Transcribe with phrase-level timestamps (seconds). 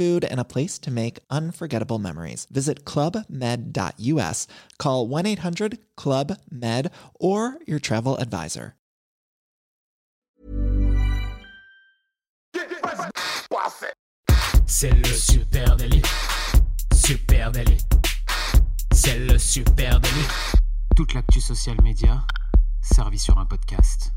[0.00, 2.46] food, and a place to make unforgettable memories.
[2.50, 4.46] Visit clubmed.us,
[4.78, 6.90] call 1 800 Club Med,
[7.20, 8.76] or your travel advisor.
[14.66, 16.02] C'est le super délit.
[16.94, 17.84] Super délit.
[18.94, 20.28] C'est le super délit.
[20.96, 22.24] Toute l'actu social média
[22.80, 24.12] servie sur un podcast.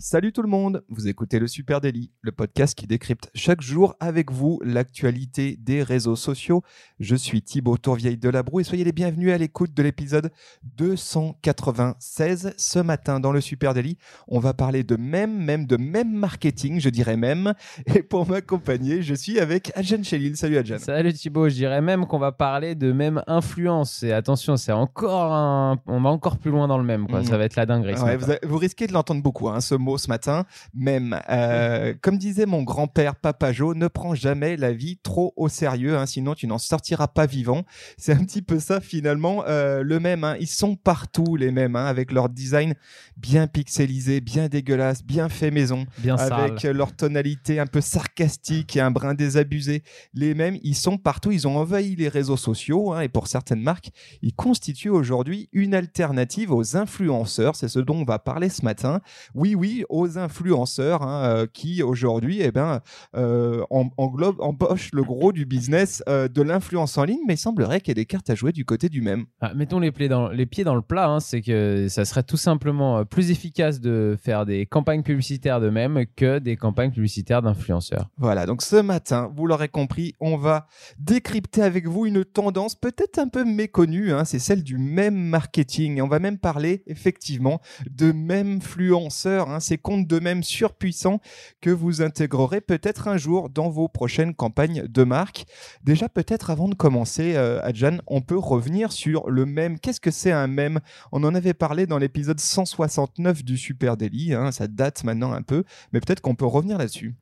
[0.00, 3.96] Salut tout le monde, vous écoutez le Super Daily, le podcast qui décrypte chaque jour
[3.98, 6.62] avec vous l'actualité des réseaux sociaux.
[7.00, 10.30] Je suis Thibaut Tourvieille de Labroue et soyez les bienvenus à l'écoute de l'épisode
[10.76, 12.54] 296.
[12.56, 16.78] Ce matin dans le Super Daily, on va parler de même, même de même marketing,
[16.78, 17.54] je dirais même.
[17.92, 20.36] Et pour m'accompagner, je suis avec Adjan Chelil.
[20.36, 20.78] Salut Adjan.
[20.78, 24.04] Salut Thibaut, je dirais même qu'on va parler de même influence.
[24.04, 25.80] Et attention, c'est encore un...
[25.88, 27.08] on va encore plus loin dans le même.
[27.08, 27.22] Quoi.
[27.22, 27.24] Mmh.
[27.24, 27.94] Ça va être la dinguerie.
[28.00, 30.44] Ouais, vous risquez de l'entendre beaucoup, hein, ce mot ce matin.
[30.74, 35.48] Même, euh, comme disait mon grand-père Papa Jo, ne prends jamais la vie trop au
[35.48, 37.64] sérieux, hein, sinon tu n'en sortiras pas vivant.
[37.96, 39.44] C'est un petit peu ça finalement.
[39.46, 42.74] euh, le même, hein, ils sont partout les mêmes, hein, avec leur design
[43.16, 48.80] bien pixelisé, bien dégueulasse, bien fait maison, Bien avec leur tonalité un peu sarcastique et
[48.80, 49.82] un brin désabusé.
[50.14, 53.90] Les mêmes, ils sont partout, ils ont envahi les réseaux sociaux et pour certaines marques,
[54.22, 57.56] ils constituent aujourd'hui une alternative aux influenceurs.
[57.56, 59.00] C'est ce dont on va parler ce matin.
[59.34, 62.80] Oui, oui, aux influenceurs hein, euh, qui aujourd'hui eh ben,
[63.16, 67.38] euh, en- englobe, embauchent le gros du business euh, de l'influence en ligne, mais il
[67.38, 69.26] semblerait qu'il y ait des cartes à jouer du côté du même.
[69.40, 72.22] Ah, mettons les, pieds dans, les pieds dans le plat, hein, c'est que ça serait
[72.22, 77.42] tout simplement plus efficace de faire des campagnes publicitaires de même que des campagnes publicitaires
[77.42, 78.08] d'influenceurs.
[78.18, 80.66] Voilà, donc ce matin, vous l'aurez compris, on va
[80.98, 85.98] décrypter avec vous une tendance peut-être un peu méconnue, hein, c'est celle du même marketing.
[85.98, 91.20] Et on va même parler effectivement de même influenceurs, hein, ces comptes de même surpuissants
[91.60, 95.46] que vous intégrerez peut-être un jour dans vos prochaines campagnes de marque.
[95.84, 99.78] Déjà, peut-être avant de commencer, euh, Adjan, on peut revenir sur le même.
[99.78, 100.80] Qu'est-ce que c'est un même
[101.12, 105.42] On en avait parlé dans l'épisode 169 du Super Daily, hein, ça date maintenant un
[105.42, 107.14] peu, mais peut-être qu'on peut revenir là-dessus.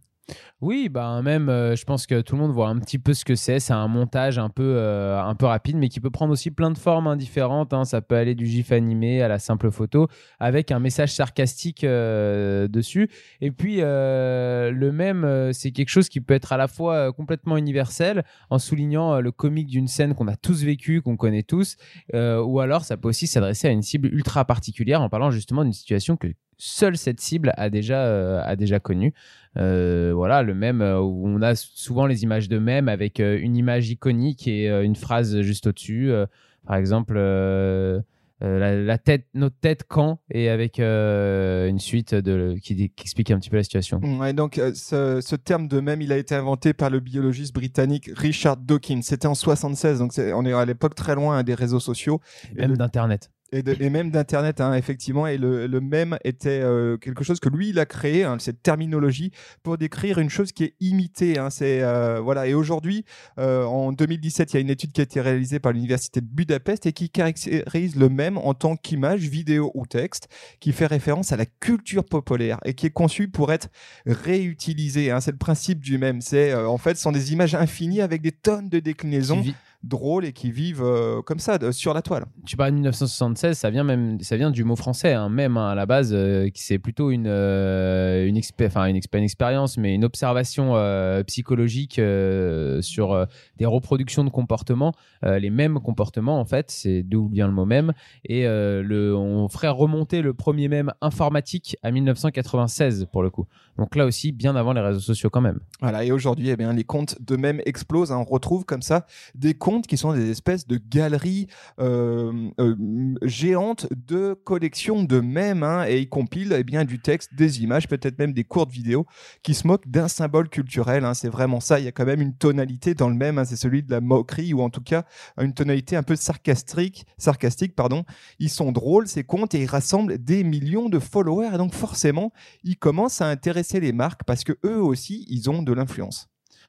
[0.60, 3.24] Oui, bah même, euh, je pense que tout le monde voit un petit peu ce
[3.24, 3.60] que c'est.
[3.60, 6.70] C'est un montage un peu, euh, un peu rapide, mais qui peut prendre aussi plein
[6.70, 7.72] de formes hein, différentes.
[7.72, 7.84] hein.
[7.84, 10.08] Ça peut aller du gif animé à la simple photo,
[10.40, 13.10] avec un message sarcastique euh, dessus.
[13.40, 18.24] Et puis le même, c'est quelque chose qui peut être à la fois complètement universel,
[18.50, 21.76] en soulignant le comique d'une scène qu'on a tous vécu, qu'on connaît tous,
[22.14, 25.72] ou alors ça peut aussi s'adresser à une cible ultra particulière, en parlant justement d'une
[25.72, 26.28] situation que
[26.58, 29.12] seule cette cible a déjà, euh, a déjà connue.
[29.56, 33.38] Euh, voilà, le même euh, où on a souvent les images de même avec euh,
[33.40, 36.10] une image iconique et euh, une phrase juste au-dessus.
[36.10, 36.26] Euh,
[36.66, 38.00] par exemple, euh,
[38.42, 43.02] euh, la, la tête, notre tête quand et avec euh, une suite de, qui, qui
[43.02, 43.98] explique un petit peu la situation.
[44.20, 47.54] Ouais, donc euh, ce, ce terme de même, il a été inventé par le biologiste
[47.54, 49.00] britannique Richard Dawkins.
[49.02, 52.20] C'était en 76, donc on est à l'époque très loin hein, des réseaux sociaux
[52.52, 53.30] Et même le- d'Internet.
[53.58, 55.26] Et, même d'internet, hein, effectivement.
[55.26, 58.62] Et le, le même était euh, quelque chose que lui il a créé, hein, cette
[58.62, 59.30] terminologie
[59.62, 61.38] pour décrire une chose qui est imitée.
[61.38, 61.48] hein.
[61.62, 62.46] euh, voilà.
[62.46, 63.04] Et aujourd'hui,
[63.38, 66.26] euh, en 2017, il y a une étude qui a été réalisée par l'université de
[66.26, 70.28] Budapest et qui caractérise le même en tant qu'image, vidéo ou texte,
[70.60, 73.68] qui fait référence à la culture populaire et qui est conçu pour être
[74.06, 75.14] réutilisé.
[75.20, 76.20] C'est le principe du même.
[76.20, 79.42] C'est en fait, ce sont des images infinies avec des tonnes de déclinaisons
[79.86, 82.24] drôles et qui vivent euh, comme ça de- sur la toile.
[82.44, 85.68] tu parles de 1976, ça vient même, ça vient du mot français, hein, même hein,
[85.70, 89.24] à la base, euh, qui c'est plutôt une, euh, une, expé- enfin une, expé- une
[89.24, 93.24] expérience, mais une observation euh, psychologique euh, sur euh,
[93.58, 94.92] des reproductions de comportements,
[95.24, 97.92] euh, les mêmes comportements en fait, c'est d'où vient le mot même,
[98.24, 103.46] et euh, le, on ferait remonter le premier même informatique à 1996 pour le coup.
[103.78, 105.60] Donc là aussi, bien avant les réseaux sociaux quand même.
[105.80, 108.10] Voilà, et aujourd'hui, eh bien, les comptes de même explosent.
[108.12, 108.18] hein.
[108.18, 111.48] On retrouve comme ça des comptes qui sont des espèces de galeries
[111.80, 112.74] euh, euh,
[113.22, 117.88] géantes de collections de mèmes, hein, et ils compilent eh bien, du texte, des images,
[117.88, 119.06] peut-être même des courtes vidéos
[119.42, 121.04] qui se moquent d'un symbole culturel.
[121.04, 121.14] hein.
[121.14, 121.78] C'est vraiment ça.
[121.78, 123.38] Il y a quand même une tonalité dans le même.
[123.38, 123.44] hein.
[123.44, 125.04] C'est celui de la moquerie, ou en tout cas
[125.40, 127.06] une tonalité un peu sarcastique.
[127.18, 128.04] sarcastique pardon.
[128.38, 131.50] Ils sont drôles, ces comptes, et ils rassemblent des millions de followers.
[131.54, 132.32] Et donc, forcément,
[132.64, 136.28] ils commencent à intéresser les marques parce que eux aussi, ils ont de l'influence.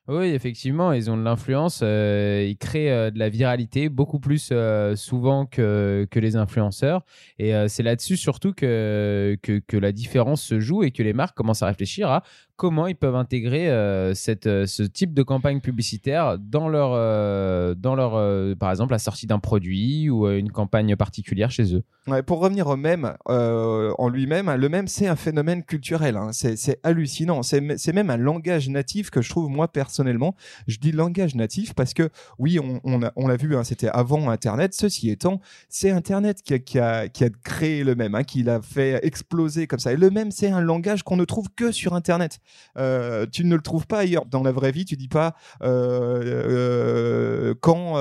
[0.10, 1.82] Oui, effectivement, ils ont de l'influence.
[1.84, 7.04] euh, ils créent euh, de la viralité beaucoup plus euh, souvent que, que les influenceurs.
[7.40, 11.36] Et c'est là-dessus surtout que, que, que la différence se joue et que les marques
[11.36, 12.24] commencent à réfléchir à
[12.58, 17.76] comment ils peuvent intégrer euh, cette, euh, ce type de campagne publicitaire dans leur, euh,
[17.76, 18.18] dans leur
[18.58, 21.84] par exemple, la sortie d'un produit ou une campagne particulière chez eux?
[22.26, 26.18] Pour revenir au même en lui-même, le même c'est un phénomène culturel.
[26.18, 26.30] hein.
[26.32, 27.44] C'est hallucinant.
[27.44, 30.36] C'est même un langage natif que je trouve moi personnellement.
[30.68, 32.10] Je dis langage natif parce que
[32.40, 32.82] oui, on,
[33.16, 34.74] on l'a vu, hein, c'était avant Internet.
[34.74, 35.40] Ceci étant,
[35.70, 39.06] c'est Internet qui a, qui, a, qui a créé le même, hein, qui l'a fait
[39.06, 39.94] exploser comme ça.
[39.94, 42.40] Et le même, c'est un langage qu'on ne trouve que sur Internet.
[42.78, 44.26] Euh, tu ne le trouves pas ailleurs.
[44.26, 47.96] Dans la vraie vie, tu dis pas euh, euh, quand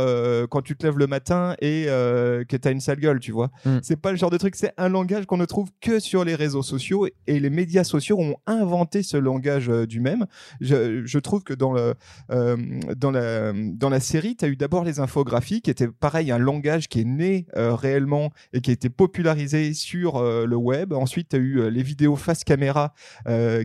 [0.51, 3.51] quand tu te lèves le matin et que tu as une sale gueule, tu vois.
[3.65, 3.79] Mm.
[3.83, 4.55] C'est pas le genre de truc.
[4.57, 8.19] C'est un langage qu'on ne trouve que sur les réseaux sociaux et les médias sociaux
[8.21, 10.27] ont inventé ce langage du même.
[10.61, 11.95] Je, je trouve que dans le
[12.97, 16.39] dans la dans la série, tu as eu d'abord les infographies qui étaient pareil un
[16.39, 20.93] langage qui est né réellement et qui a été popularisé sur le web.
[20.93, 22.95] Ensuite, tu as eu les vidéos face caméra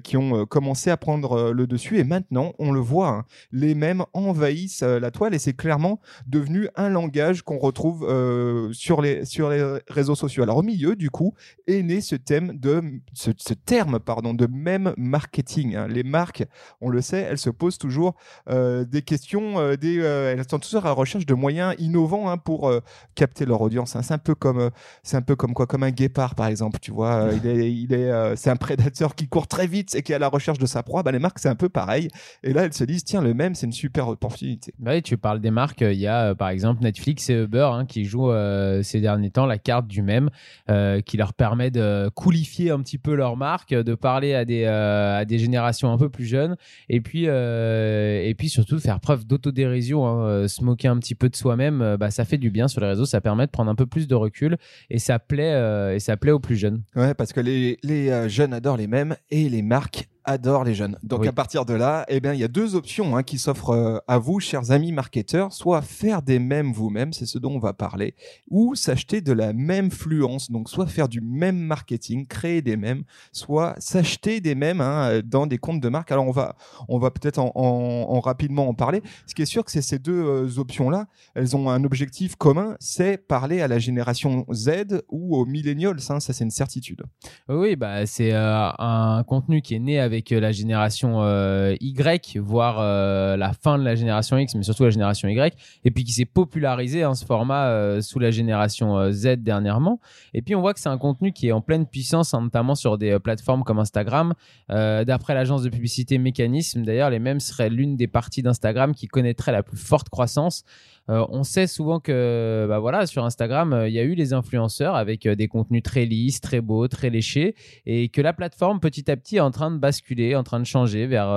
[0.03, 0.45] qui ont euh,
[0.89, 4.99] à prendre euh, le dessus et maintenant, on le voit, hein, les mêmes envahissent euh,
[4.99, 9.79] la toile et c'est clairement devenu un langage qu'on retrouve euh, sur les sur les
[9.89, 10.43] réseaux sociaux.
[10.43, 11.33] Alors au milieu, du coup,
[11.67, 12.81] est né ce thème de
[13.13, 15.75] ce, terme pardon de même marketing.
[15.75, 15.87] hein.
[15.87, 16.45] Les marques,
[16.79, 18.15] on le sait, elles se posent toujours
[18.47, 22.71] des questions, des, elles sont toujours à la recherche de moyens innovants hein, pour
[23.15, 23.97] capter leur audience.
[24.01, 24.71] C'est un peu comme
[25.03, 26.79] c'est un peu comme quoi, comme un guépard par exemple.
[26.79, 30.19] Tu vois, il est c'est un prédateur qui court très vite et qui est à
[30.19, 31.03] la recherche de sa proie.
[31.03, 32.07] Bah, les marques c'est un peu pareil.
[32.43, 34.73] Et là elles se disent tiens le même c'est une super opportunité.
[34.79, 35.81] Bah oui, tu parles des marques.
[35.81, 39.31] Il y a euh, par exemple Netflix et Uber hein, qui jouent euh, ces derniers
[39.31, 40.29] temps la carte du même,
[40.69, 44.63] euh, qui leur permet de coolifier un petit peu leur marque, de parler à des,
[44.65, 46.55] euh, à des générations un peu plus jeunes,
[46.89, 51.15] et puis, euh, et puis surtout faire preuve d'autodérision, hein, euh, se moquer un petit
[51.15, 51.81] peu de soi-même.
[51.81, 53.85] euh, bah, ça fait du bien sur les réseaux, ça permet de prendre un peu
[53.85, 54.57] plus de recul
[54.89, 56.83] et ça plaît, euh, et ça plaît aux plus jeunes.
[56.95, 60.73] Ouais, parce que les, les euh, jeunes adorent les mêmes et les marques adorent les
[60.75, 60.97] jeunes.
[61.03, 61.27] Donc Oui.
[61.27, 63.97] à partir de là, eh bien, il y a deux options hein, qui s'offrent euh,
[64.07, 67.73] à vous, chers amis marketeurs, soit faire des mêmes vous-même, c'est ce dont on va
[67.73, 68.15] parler,
[68.49, 73.03] ou s'acheter de la même fluence, donc soit faire du même marketing, créer des mêmes,
[73.31, 76.11] soit s'acheter des mêmes hein, dans des comptes de marque.
[76.11, 76.55] Alors on va,
[76.87, 79.01] on va peut-être en, en- en rapidement en parler.
[79.25, 82.75] Ce qui est sûr que c'est ces deux euh, options-là, elles ont un objectif commun,
[82.79, 87.03] c'est parler à la génération Z ou aux millennials, hein, ça c'est une certitude.
[87.49, 92.37] Oui, bah, c'est euh, un contenu qui est né avec euh, la génération euh, Y,
[92.37, 96.03] voire euh, la fin de la génération X, mais surtout la génération Y, et puis
[96.03, 99.99] qui s'est popularisé hein, ce format sous la génération Z dernièrement.
[100.33, 102.75] Et puis on voit que c'est un contenu qui est en pleine puissance, hein, notamment
[102.75, 104.33] sur des plateformes comme Instagram.
[104.69, 109.51] D'après l'agence de publicité Mécanisme, d'ailleurs, les mêmes seraient l'une des parties d'Instagram qui connaîtrait
[109.51, 110.63] la plus forte croissance.
[111.09, 114.33] Euh, on sait souvent que bah voilà, sur Instagram, euh, il y a eu les
[114.33, 117.55] influenceurs avec euh, des contenus très lisses, très beaux, très léchés,
[117.85, 120.65] et que la plateforme petit à petit est en train de basculer, en train de
[120.65, 121.31] changer vers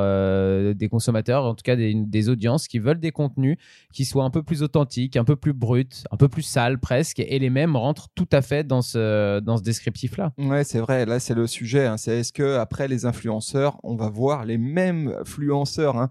[0.74, 3.58] des consommateurs, en tout cas des, audiences qui veulent des contenus
[3.92, 7.20] qui soient un peu plus authentiques, un peu plus bruts, un peu plus sales presque,
[7.20, 10.32] et les mêmes rentrent tout à fait dans ce, dans ce descriptif-là.
[10.38, 11.04] Ouais, c'est vrai.
[11.06, 11.86] Là, c'est le sujet.
[11.86, 11.96] hein.
[11.96, 16.10] C'est est-ce que après les influenceurs, on va voir les mêmes influenceurs hein.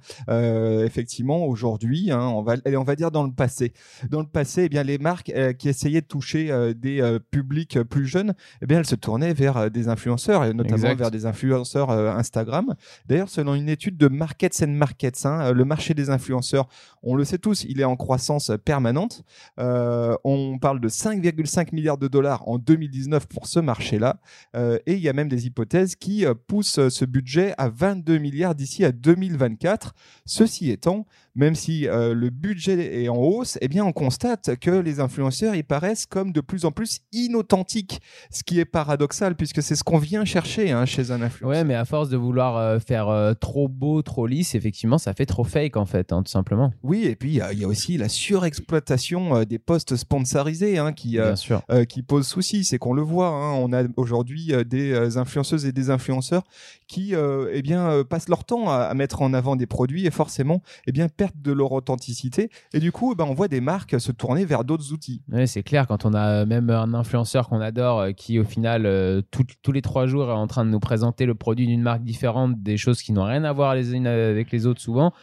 [0.85, 3.73] Effectivement, aujourd'hui, hein, on va, on va dire dans le passé.
[4.09, 7.19] Dans le passé, eh bien, les marques euh, qui essayaient de toucher euh, des euh,
[7.19, 10.97] publics plus jeunes, eh bien, elles se tournaient vers des influenceurs, et notamment Exact.
[10.97, 12.73] vers des influenceurs Instagram.
[13.05, 16.69] D'ailleurs, selon une étude de Markets and Markets, hein, le marché des influenceurs,
[17.01, 19.23] on le sait tous, il est en croissance permanente.
[19.57, 24.21] On parle de 5,5 milliards de dollars en 2019 pour ce marché-là.
[24.55, 28.85] Et il y a même des hypothèses qui poussent ce budget à 22 milliards d'ici
[28.85, 29.93] à 2024.
[30.25, 34.99] Ceci étant, même si le budget est en hausse, eh bien on constate que les
[34.99, 39.75] influenceurs ils paraissent comme de plus en plus inauthentiques, ce qui est paradoxal puisque c'est
[39.75, 41.57] ce qu'on vient chercher hein, chez un influenceur.
[41.57, 45.13] Ouais, mais à force de vouloir euh, faire euh, trop beau, trop lisse, effectivement, ça
[45.13, 46.71] fait trop fake en fait, hein, tout simplement.
[46.83, 49.95] Oui, et puis il y, a- il y a aussi la surexploitation euh, des postes
[49.95, 51.61] sponsorisés hein, qui, Bien sûr.
[51.71, 53.31] euh, qui pose souci, c'est qu'on le voit.
[53.55, 56.43] on a aujourd'hui des influenceuses et des influenceurs
[56.87, 60.11] qui, euh, eh bien, passent leur temps à, à mettre en avant des produits et
[60.11, 62.49] forcément, eh bien, perdent de leur authenticité.
[62.73, 65.21] Et du coup, eh ben, on voit des marques se tourner vers d'autres outils.
[65.31, 68.85] Ouais, c'est clair, quand on a même un influenceur qu'on adore euh, qui, au final,
[68.85, 72.03] euh, tous les trois jours est en train de nous présenter le produit d'une marque
[72.03, 75.13] différente, des choses qui n'ont rien à voir les unes avec les autres souvent.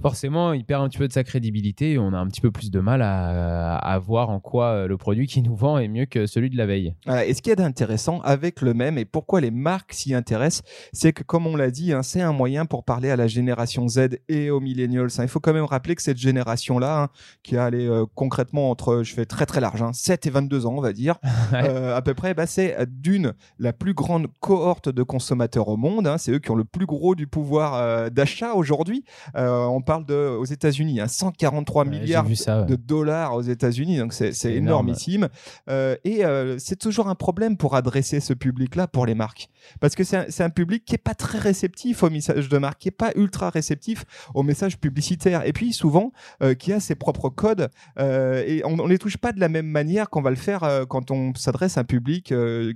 [0.00, 2.50] Forcément, il perd un petit peu de sa crédibilité et on a un petit peu
[2.50, 5.88] plus de mal à, à voir en quoi euh, le produit qui nous vend est
[5.88, 6.94] mieux que celui de la veille.
[7.06, 7.26] Voilà.
[7.26, 10.62] Et ce qu'il y a d'intéressant avec le même et pourquoi les marques s'y intéressent,
[10.92, 13.88] c'est que comme on l'a dit, hein, c'est un moyen pour parler à la génération
[13.88, 15.08] Z et aux millennials.
[15.18, 15.22] hein.
[15.22, 17.08] Il faut quand même rappeler que cette génération-là, hein,
[17.42, 20.66] qui a allé euh, concrètement entre, je fais très très large, hein, 7 et 22
[20.66, 21.16] ans, on va dire,
[21.52, 26.10] euh, à peu près, bah, c'est d'une la plus grande cohorte de consommateurs au monde.
[26.18, 29.04] c'est eux qui ont le plus gros du pouvoir euh, d'achat aujourd'hui.
[29.80, 32.66] On parle de aux États-Unis, hein, 143 Ouais, j'ai milliards vu ça, ouais.
[32.66, 34.56] de dollars aux États-Unis, donc c'est énorme.
[34.58, 35.28] énormissime.
[35.70, 39.48] Euh, et euh, c'est toujours un problème pour adresser ce public-là pour les marques,
[39.80, 42.88] parce que c'est un, public qui est pas très réceptif au message de marque, qui
[42.88, 46.12] est pas ultra réceptif au message publicitaire, et puis souvent
[46.42, 49.48] euh, qui a ses propres codes, euh, et on, on les touche pas de la
[49.48, 52.24] même manière qu'on va le faire euh, quand on s'adresse à un public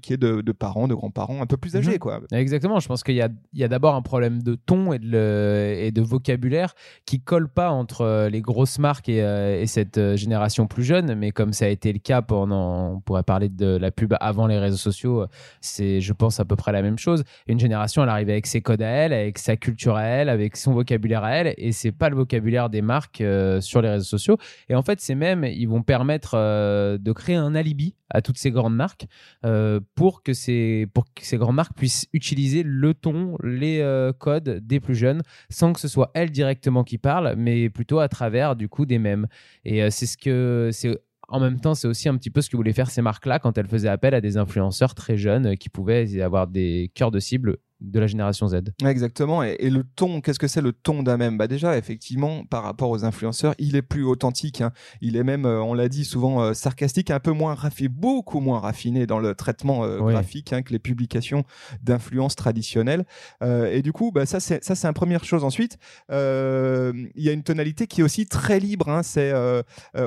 [0.03, 1.99] qui est de, de parents, de grands-parents un peu plus âgés, Mhm.
[1.99, 2.21] quoi.
[2.33, 5.91] Exactement, je pense qu'il y a, d'abord un problème de ton et de, le- et
[5.91, 6.75] de vocabulaire
[7.07, 9.19] qui colle pas entre les grosses marques et,
[9.61, 13.23] et cette génération plus jeune, mais comme ça a été le cas pendant, on pourrait
[13.23, 15.27] parler de la pub avant les réseaux sociaux,
[15.61, 17.25] c'est, je pense, à peu près la même chose.
[17.47, 20.57] Une génération, elle arrive avec ses codes à elle, avec sa culture à elle, avec
[20.57, 24.05] son vocabulaire à elle, et c'est pas le vocabulaire des marques euh, sur les réseaux
[24.05, 24.37] sociaux.
[24.69, 28.39] Et en fait, c'est même, ils vont permettre euh, de créer un alibi à toutes
[28.39, 29.07] ces grandes marques
[29.45, 33.83] euh, pour que ces pour que ces grandes marques puissent utiliser le ton, les
[34.19, 38.09] codes des plus jeunes, sans que ce soit elles directement qui parlent, mais plutôt à
[38.09, 39.27] travers du coup des mèmes.
[39.65, 42.57] Et c'est ce que c'est en même temps, c'est aussi un petit peu ce que
[42.57, 45.69] voulaient faire ces marques-là quand elles faisaient appel à des influenceurs très jeunes euh, qui
[45.69, 47.59] pouvaient avoir des cœurs de cible
[47.91, 48.57] de la génération Z.
[48.85, 49.43] Exactement.
[49.45, 52.63] Et, et le ton, qu'est-ce que c'est le ton d'un même Bah déjà, effectivement, par
[52.63, 54.61] rapport aux influenceurs, il est plus authentique.
[54.61, 54.73] hein.
[55.01, 58.41] Il est même, euh, on l'a dit souvent, euh, sarcastique, un peu moins raffiné, beaucoup
[58.41, 60.13] moins raffiné dans le traitement euh, Oui.
[60.13, 61.45] graphique hein, que les publications
[61.83, 63.05] d'influence traditionnelles.
[63.43, 65.45] Et du coup, bah, ça c'est une première chose.
[65.45, 65.79] Ensuite,
[66.11, 68.89] il y a une tonalité qui est aussi très libre.
[68.89, 69.03] hein.
[69.03, 69.33] C'est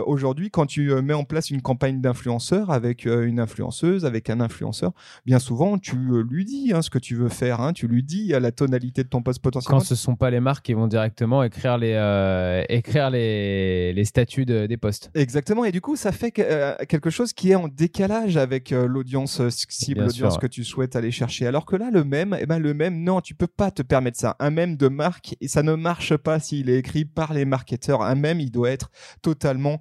[0.06, 4.92] aujourd'hui quand tu mets en place une campagne d'influenceur avec une influenceuse, avec un influenceur,
[5.26, 7.62] bien souvent tu lui dis ce que tu veux faire.
[7.68, 7.74] Hein.
[7.74, 9.80] Tu lui dis à la tonalité de ton poste potentiellement.
[9.80, 14.06] Quand ce sont pas les marques qui vont directement écrire les euh, écrire les, les
[14.06, 15.12] statuts de- des posts.
[15.14, 18.72] Exactement, et du coup, ça fait que, euh, quelque chose qui est en décalage avec
[18.72, 21.48] euh, l'audience cible, l'audience que tu souhaites aller chercher.
[21.48, 24.18] Alors que là, le même, eh ben, le même, non, tu peux pas te permettre
[24.20, 24.36] ça.
[24.40, 28.02] Un même de marque, et ça ne marche pas s'il est écrit par les marketeurs.
[28.02, 28.90] Un même, il doit être
[29.22, 29.80] totalement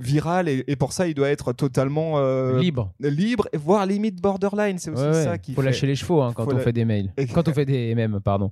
[0.00, 2.18] viral, et, et pour ça, il doit être totalement
[2.58, 2.92] Libre.
[3.00, 4.78] libre, voire limite borderline.
[4.78, 5.24] C'est aussi Ouais, ouais.
[5.24, 5.66] ça qui faut fait.
[5.68, 7.12] lâcher les chevaux hein, quand Faut on la- fait des mails.
[7.34, 8.50] Quand on fait des mèmes, pardon.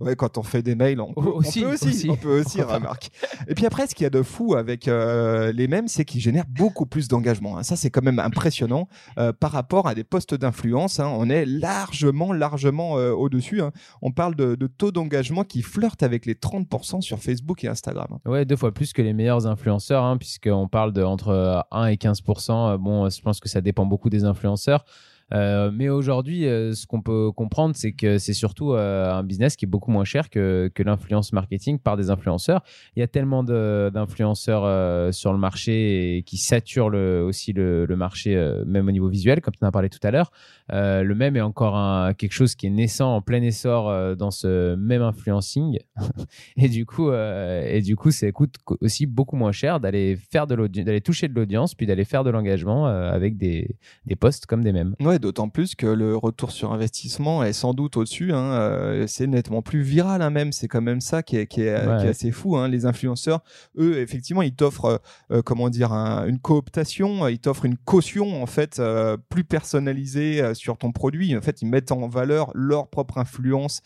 [0.00, 2.10] Ouais, quand on fait des mails, on peut on Aussi, peut aussi, aussi.
[2.10, 3.10] on peut aussi, remarque.
[3.48, 6.20] Et puis après, ce qu'il y a de fou avec euh, les mêmes, c'est qu'ils
[6.20, 7.58] génèrent beaucoup plus d'engagement.
[7.58, 7.62] hein.
[7.62, 8.88] Ça, c'est quand même impressionnant
[9.18, 10.98] euh, par rapport à des postes d'influence.
[11.00, 11.08] hein.
[11.16, 13.60] On est largement, largement euh, au-dessus.
[14.02, 18.18] On parle de, de taux d'engagement qui flirtent avec les 30% sur Facebook et Instagram.
[18.26, 21.96] Ouais, deux fois plus que les meilleurs influenceurs, puisqu'on parle de entre euh, 1 et
[21.96, 24.84] 15% Euh, Bon, je pense que ça dépend beaucoup des influenceurs.
[25.34, 29.56] Euh, mais aujourd'hui, euh, ce qu'on peut comprendre, c'est que c'est surtout euh, un business
[29.56, 32.62] qui est beaucoup moins cher que, l'influence marketing par des influenceurs.
[32.94, 38.92] Il y a tellement d'influenceurs sur le marché qui saturent aussi le, marché, même au
[38.92, 40.30] niveau visuel, comme tu en as parlé tout à l'heure.
[40.70, 45.02] Le même est encore quelque chose qui est naissant en plein essor dans ce même
[45.02, 45.80] influencing.
[46.56, 50.46] et du coup, et du coup, ça coûte co- aussi beaucoup moins cher d'aller faire
[50.46, 53.76] de d'aller toucher de l'audience, puis d'aller faire de l'engagement avec des,
[54.20, 54.94] posts comme des mêmes.
[55.18, 58.32] D'autant plus que le retour sur investissement est sans doute au-dessus.
[58.32, 58.52] hein.
[58.52, 60.52] Euh, c'est nettement plus viral, hein, même.
[60.52, 61.96] C'est quand même ça qui est, qui est, Ouais.
[62.00, 62.56] qui est assez fou.
[62.56, 62.68] hein.
[62.68, 63.42] Les influenceurs,
[63.78, 64.98] eux, effectivement, ils t'offrent, euh,
[65.32, 67.26] euh, comment dire, un- une cooptation.
[67.28, 71.36] Ils t'offrent une caution, en fait, euh, plus personnalisée sur ton produit.
[71.36, 73.80] En fait, ils mettent en valeur leur propre influence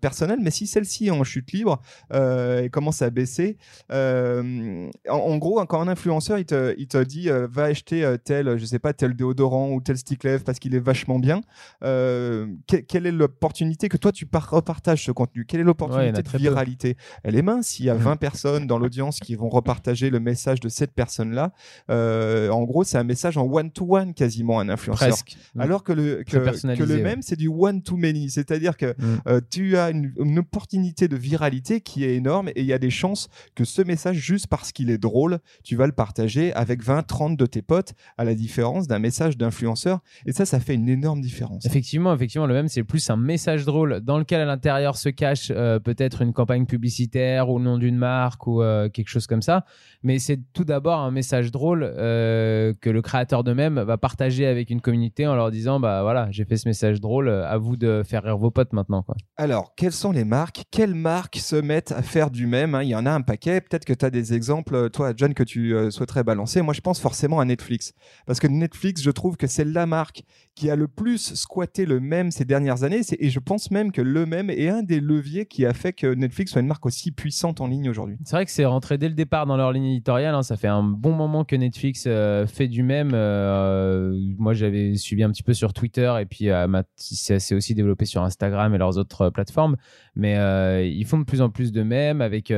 [0.00, 0.38] personnelle.
[0.42, 1.80] Mais si celle-ci est en chute libre
[2.14, 3.56] et commence à baisser,
[3.90, 8.64] en, en gros, quand un influenceur, il te, il te dit, va acheter tel, je
[8.64, 11.42] sais pas, tel déodorant ou tel stick lèvres parce qu'il est vachement bien.
[11.84, 15.44] Euh, que- quelle est l'opportunité que toi tu par- repartages ce contenu?
[15.44, 16.38] Quelle est l'opportunité de peu.
[16.38, 16.96] viralité?
[17.24, 17.66] Elle est mince.
[17.66, 21.52] S'il y a 20 personnes dans l'audience qui vont repartager le message de cette personne-là,
[21.90, 25.08] euh, en gros, c'est un message en one-to-one quasiment un influenceur.
[25.08, 25.36] Presque.
[25.58, 27.02] Alors que le, Très que, personnalisé, que le ouais.
[27.02, 28.30] même, c'est du one-to-many.
[28.30, 29.20] C'est-à-dire que Mm.
[29.28, 32.78] euh, tu as une, une opportunité de viralité qui est énorme et il y a
[32.78, 36.82] des chances que ce message, juste parce qu'il est drôle, tu vas le partager avec
[36.82, 40.00] 20, 30 de tes potes, à la différence d'un message d'influenceur.
[40.24, 41.64] Et ça, ça, fait une énorme différence.
[41.66, 45.52] Effectivement, effectivement, le même, c'est plus un message drôle dans lequel à l'intérieur se cache
[45.54, 49.42] euh, peut-être une campagne publicitaire ou le nom d'une marque ou euh, quelque chose comme
[49.42, 49.64] ça.
[50.02, 54.46] Mais c'est tout d'abord un message drôle euh, que le créateur de même va partager
[54.46, 57.76] avec une communauté en leur disant bah voilà, j'ai fait ce message drôle, à vous
[57.76, 59.02] de faire rire vos potes maintenant.
[59.02, 59.16] Quoi.
[59.36, 60.64] Alors, quelles sont les marques?
[60.70, 62.82] Quelles marques se mettent à faire du même hein?
[62.82, 63.60] Il y en a un paquet.
[63.60, 66.62] Peut-être que tu as des exemples, toi, John, que tu souhaiterais balancer.
[66.62, 67.92] Moi, je pense forcément à Netflix.
[68.26, 70.22] Parce que Netflix, je trouve que c'est la marque
[70.56, 73.02] qui a le plus squatté le même ces dernières années.
[73.18, 76.14] Et je pense même que le même est un des leviers qui a fait que
[76.14, 78.16] Netflix soit une marque aussi puissante en ligne aujourd'hui.
[78.24, 80.34] C'est vrai que c'est rentré dès le départ dans leur ligne éditoriale.
[80.34, 80.42] Hein.
[80.42, 83.10] Ça fait un bon moment que Netflix euh, fait du même.
[83.12, 86.66] Euh, moi, j'avais suivi un petit peu sur Twitter et puis euh,
[86.96, 89.76] c'est aussi développé sur Instagram et leurs autres plateformes.
[90.14, 92.50] Mais ils font de plus en plus de même avec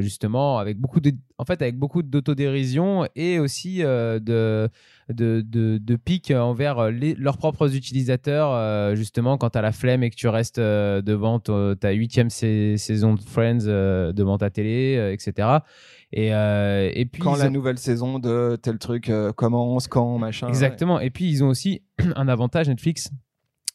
[0.00, 4.70] justement avec beaucoup de, en fait, avec beaucoup d'autodérision et aussi de
[5.08, 10.02] de, de, pique envers euh, leurs propres utilisateurs, euh, justement, quand tu as la flemme
[10.02, 13.64] et que tu restes euh, devant ta huitième saison de Friends
[14.12, 15.48] devant ta télé, etc.
[16.12, 20.48] Et, et puis quand la nouvelle saison de tel truc commence, quand machin.
[20.48, 21.00] Exactement.
[21.00, 21.82] Et puis ils ont aussi
[22.16, 23.10] un avantage Netflix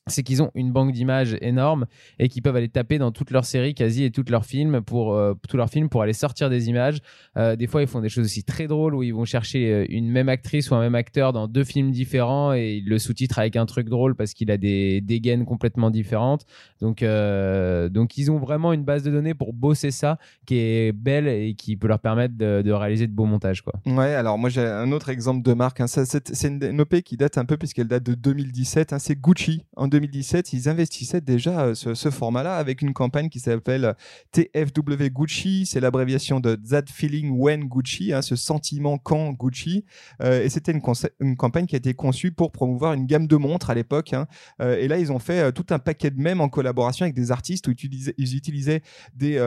[0.08, 1.86] c'est qu'ils ont une banque d'images énorme
[2.20, 5.14] et qu'ils peuvent aller taper dans toutes leurs séries quasi et toutes leurs films pour
[5.14, 7.00] euh, tous leurs films pour aller sortir des images.
[7.38, 9.86] Euh, des fois, ils font des choses aussi très drôles où ils vont chercher euh,
[9.90, 13.40] une même actrice ou un même acteur dans deux films différents et ils le sous-titrent
[13.40, 16.46] avec un truc drôle parce qu'il a des dégaines complètement différentes.
[16.82, 21.28] Donc, donc ils ont vraiment une base de données pour bosser ça qui est belle
[21.28, 23.62] et qui peut leur permettre de, réaliser de beaux montages.
[23.62, 23.74] Quoi.
[23.86, 25.82] Ouais, alors moi j'ai un autre exemple de marque.
[25.82, 25.88] Hein.
[25.88, 28.94] C'est une, OP qui date un peu puisqu'elle date de 2017.
[28.94, 29.00] Hein.
[29.00, 33.96] C'est Gucci en 2017, ils investissaient déjà euh, ce, format-là avec une campagne qui s'appelle
[34.32, 35.66] TFW Gucci.
[35.66, 39.86] C'est l'abréviation de That Feeling When Gucci, hein, ce sentiment quand Gucci.
[40.22, 43.70] Euh, et c'était une, campagne qui a été conçue pour promouvoir une gamme de montres
[43.70, 44.14] à l'époque.
[44.14, 44.28] Hein.
[44.62, 47.32] Euh, et là, ils ont fait tout un paquet de mèmes en collaboration avec des
[47.32, 48.82] artistes où ils utilisaient,
[49.16, 49.40] des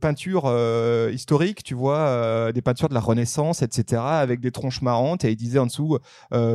[0.00, 0.52] peintures
[1.12, 5.24] historiques, tu vois, des peintures de la Renaissance, etc., avec des tronches marrantes.
[5.24, 5.98] Et ils disaient en dessous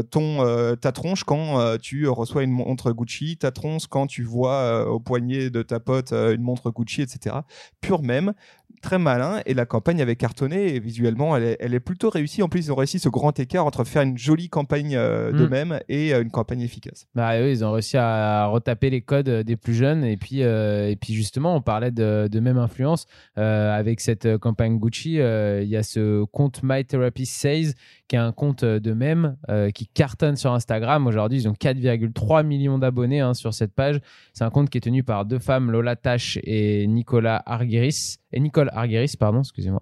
[0.10, 4.86] ton, ta tronche quand tu reçois une montre Gucci, ta tronce quand tu vois euh,
[4.86, 7.38] au poignet de ta pote euh, une montre Gucci, etc.
[7.81, 8.34] Pur même
[8.81, 12.43] très malin et la campagne avait cartonné et visuellement elle est, elle est, plutôt réussie.
[12.43, 15.46] En plus, ils ont réussi ce grand écart entre faire une jolie campagne euh, de
[15.46, 15.50] mm.
[15.50, 17.07] même et une campagne efficace.
[17.15, 20.98] Bah oui, ils ont réussi à retaper les codes des plus jeunes et puis, et
[21.00, 23.05] puis justement, on parlait de, de même influence
[23.36, 25.15] avec cette campagne Gucci.
[25.15, 27.74] Il y a ce compte My Therapy Says
[28.07, 29.37] qui est un compte de même
[29.74, 31.07] qui cartonne sur Instagram.
[31.07, 34.00] Aujourd'hui, ils ont 4,3 millions d'abonnés hein, sur cette page.
[34.33, 38.18] C'est un compte qui est tenu par deux femmes, Lola Tache et Nicolas Argueris.
[38.33, 38.40] Et
[38.74, 39.82] Argueris, pardon, excusez-moi.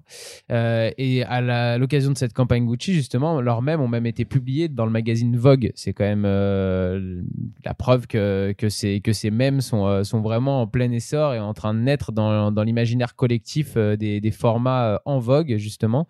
[0.52, 4.68] Euh, et à l'occasion de cette campagne Gucci, justement, leurs mèmes ont même été publiés
[4.68, 5.72] dans le magazine Vogue.
[5.76, 7.22] C'est quand même euh,
[7.64, 11.34] la preuve que, que, ces, que ces mèmes sont, euh, sont vraiment en plein essor
[11.34, 16.08] et en train de naître dans, dans l'imaginaire collectif des, formats en vogue, justement.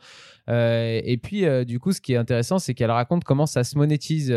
[0.48, 4.28] Et puis, du coup, ce qui est intéressant, c'est qu'elle raconte comment ça se monétise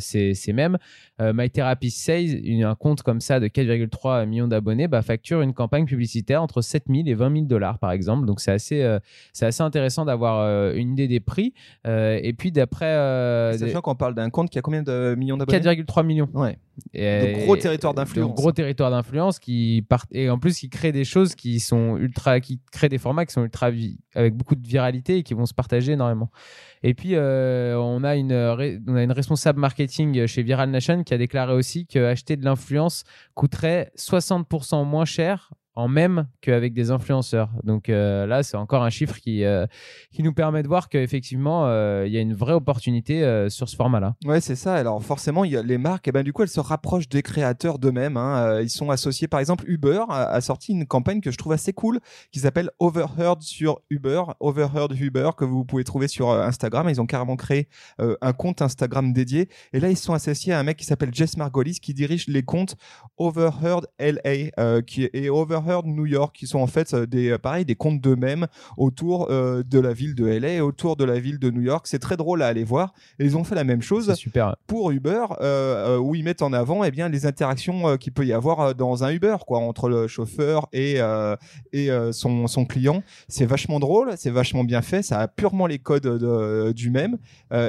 [0.00, 0.78] ces, ces mèmes.
[1.22, 5.52] Euh, My Therapy Says, un compte comme ça de 4,3 millions d'abonnés, bah, facture une
[5.52, 8.26] campagne publicitaire entre 7 000 et 20 000 dollars, par exemple.
[8.26, 8.98] Donc, c'est assez, euh,
[9.32, 11.54] c'est assez intéressant d'avoir euh, une idée des prix.
[11.84, 13.56] et puis, d'après.
[13.58, 15.58] Sachant qu'on parle d'un compte qui a combien de millions d'abonnés?
[15.58, 16.28] 4,3 millions.
[16.34, 16.58] Ouais.
[16.94, 18.34] De gros territoire d'influence.
[18.34, 22.40] gros territoire d'influence qui part et en plus qui crée des choses qui sont ultra,
[22.40, 23.70] qui créent des formats qui sont ultra
[24.14, 26.30] avec beaucoup de viralité et qui vont se partager énormément.
[26.82, 31.14] Et puis, euh, on, a une, on a une responsable marketing chez Viral Nation qui
[31.14, 33.04] a déclaré aussi qu'acheter de l'influence
[33.34, 37.50] coûterait 60% moins cher en même qu'avec des influenceurs.
[37.64, 39.66] Donc euh, là, c'est encore un chiffre qui, euh,
[40.12, 43.76] qui nous permet de voir qu'effectivement, euh, il y a une vraie opportunité sur ce
[43.76, 44.14] format-là.
[44.24, 44.74] Ouais, c'est ça.
[44.74, 47.22] Alors forcément, y a les marques, et eh ben, du coup, elles se rapprochent des
[47.22, 48.16] créateurs d'eux-mêmes.
[48.16, 48.60] Hein.
[48.60, 52.00] ils sont associés, par exemple, Uber a, sorti une campagne que je trouve assez cool
[52.30, 54.22] qui s'appelle Overheard sur Uber.
[54.40, 56.88] Overheard Uber, que vous pouvez trouver sur Instagram.
[56.88, 59.48] Ils ont carrément créé un compte Instagram dédié.
[59.72, 62.42] Et là, ils sont associés à un mec qui s'appelle Jess Margolis qui dirige les
[62.42, 62.76] comptes
[63.18, 67.38] Overheard LA qui est Overheard Heard New York, qui sont en fait euh, des, euh,
[67.38, 68.46] pareil, des contes d'eux-mêmes
[68.76, 71.86] autour euh, de la ville de LA, autour de la ville de New York.
[71.86, 72.92] C'est très drôle à aller voir.
[73.18, 74.56] Et ils ont fait la même chose super.
[74.66, 75.26] pour Uber,
[76.00, 79.10] où ils mettent en avant eh bien, les interactions qu'il peut y avoir dans un
[79.10, 80.98] Uber, quoi, entre le chauffeur et,
[81.72, 83.02] et son, son client.
[83.28, 87.18] C'est vachement drôle, c'est vachement bien fait, ça a purement les codes du même.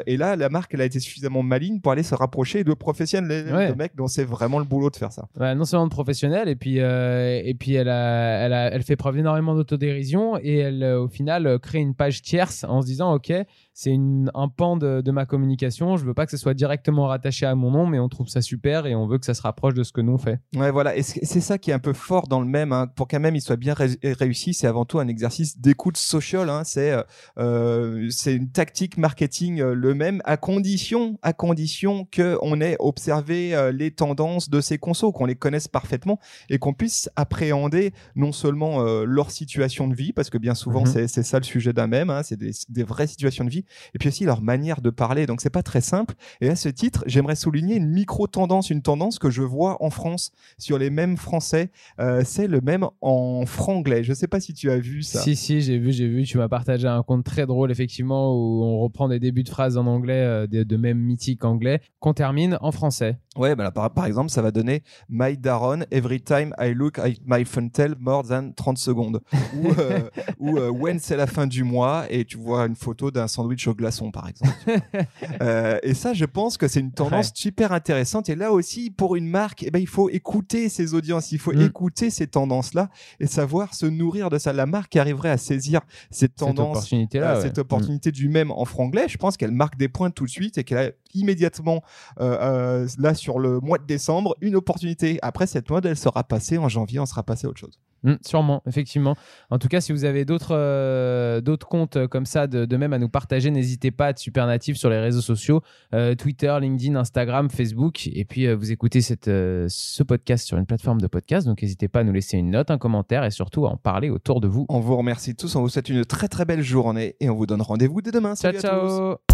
[0.06, 3.46] et là, la marque, elle a été suffisamment maligne pour aller se rapprocher de professionnels,
[3.46, 5.28] de mecs dont c'est vraiment le boulot de faire ça.
[5.56, 10.84] non seulement de professionnels, et puis, et puis elle, fait preuve d'énormément d'autodérision et elle,
[10.84, 13.32] euh, au final, euh, crée une page tierce en se disant Ok,
[13.74, 13.96] c'est
[14.34, 15.98] un pan de, ma communication.
[15.98, 18.42] Je veux pas que ce soit directement rattaché à mon nom, mais on trouve ça
[18.42, 20.40] super et on veut que ça se rapproche de ce que nous on fait.
[20.56, 20.96] Ouais, voilà.
[20.96, 22.72] Et c'est ça qui est un peu fort dans le même.
[22.72, 22.88] hein.
[22.96, 26.50] Pour qu'un même il soit bien ré- réussi, c'est avant tout un exercice d'écoute social.
[26.50, 26.64] hein.
[26.66, 26.96] C'est
[27.38, 33.92] euh, une tactique marketing le même, à condition, à condition que on ait observé les
[33.92, 36.20] tendances de ces consos, qu'on les connaisse parfaitement
[36.50, 37.73] et qu'on puisse appréhender
[38.16, 40.88] non seulement euh, leur situation de vie, parce que bien souvent Mhm.
[40.88, 43.66] c'est c'est ça le sujet d'un même, hein, c'est des, des vraies situations de vie,
[43.94, 45.26] et puis aussi leur manière de parler.
[45.26, 46.16] Donc c'est pas très simple.
[46.42, 49.90] Et à ce titre, j'aimerais souligner une micro tendance, une tendance que je vois en
[49.90, 51.72] France sur les mêmes français.
[52.00, 54.04] Euh, c'est le même en franglais.
[54.04, 55.22] Je sais pas si tu as vu ça.
[55.22, 56.24] Si, si, j'ai vu, j'ai vu.
[56.24, 59.78] Tu m'as partagé un compte très drôle, effectivement, où on reprend des débuts de phrases
[59.78, 63.18] en anglais, euh, de, de même mythique anglais, qu'on termine en français.
[63.36, 67.00] Ouais, bah là, par, par exemple, ça va donner My Daron, every time I look
[67.00, 69.22] at my funtel more than 30 secondes.
[69.56, 70.00] ou euh,
[70.40, 73.68] ou, euh, When c'est la fin du mois et tu vois une photo d'un sandwich
[73.68, 74.54] au glaçon, par exemple.
[75.42, 78.30] Euh, et ça, je pense que c'est une tendance super intéressante.
[78.30, 81.54] Et là aussi, pour une marque, eh ben, il faut écouter ses audiences, il faut
[81.54, 81.62] Mm.
[81.62, 84.54] écouter ces tendances-là et savoir se nourrir de ça.
[84.54, 86.98] La marque arriverait à saisir cette Cette tendance euh,
[87.36, 87.42] ouais.
[87.42, 90.58] cette opportunité du même en franglais, je pense qu'elle marque des points tout de suite
[90.58, 91.82] et qu'elle a immédiatement,
[92.20, 95.20] euh, euh, là sur le mois de décembre, une opportunité.
[95.22, 97.80] Après, cette mode, elle sera passée en janvier, on sera passé à autre chose.
[98.04, 99.16] Mm, sûrement, effectivement.
[99.50, 102.94] En tout cas, si vous avez d'autres euh, d'autres comptes comme ça, de, de même
[102.94, 105.62] à nous partager, n'hésitez pas à être super natif sur les réseaux sociaux,
[105.94, 108.08] euh, Twitter, LinkedIn, Instagram, Facebook.
[108.08, 111.48] Et puis, euh, vous écoutez cette, ce podcast sur une plateforme de podcast.
[111.48, 114.10] Donc, n'hésitez pas à nous laisser une note, un commentaire et surtout à en parler
[114.10, 114.66] autour de vous.
[114.70, 117.46] On vous remercie tous, on vous souhaite une très très belle journée et on vous
[117.46, 118.36] donne rendez-vous dès demain.
[118.36, 119.34] Ciao, tous.